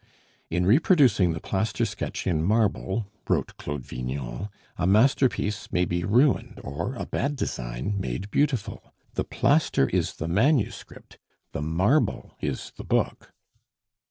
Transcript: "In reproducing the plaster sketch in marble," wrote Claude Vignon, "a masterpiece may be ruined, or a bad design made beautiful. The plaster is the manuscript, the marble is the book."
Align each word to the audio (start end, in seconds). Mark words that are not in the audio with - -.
"In 0.49 0.65
reproducing 0.65 1.33
the 1.33 1.39
plaster 1.39 1.85
sketch 1.85 2.25
in 2.25 2.43
marble," 2.43 3.05
wrote 3.29 3.55
Claude 3.57 3.85
Vignon, 3.85 4.49
"a 4.75 4.87
masterpiece 4.87 5.71
may 5.71 5.85
be 5.85 6.03
ruined, 6.03 6.59
or 6.63 6.95
a 6.95 7.05
bad 7.05 7.35
design 7.35 7.97
made 7.99 8.31
beautiful. 8.31 8.91
The 9.13 9.23
plaster 9.23 9.87
is 9.89 10.13
the 10.15 10.27
manuscript, 10.27 11.19
the 11.51 11.61
marble 11.61 12.35
is 12.41 12.71
the 12.77 12.83
book." 12.83 13.31